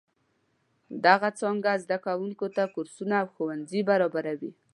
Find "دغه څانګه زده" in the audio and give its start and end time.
1.05-1.97